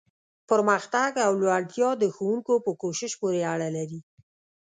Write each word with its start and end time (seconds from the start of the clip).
پرمختګ 0.49 1.11
او 1.25 1.31
لوړتیا 1.41 1.89
د 1.97 2.03
ښوونکو 2.15 2.53
په 2.65 2.71
کوښښ 2.81 3.11
پورې 3.21 3.41
اړه 3.53 3.67
لري. 3.77 3.99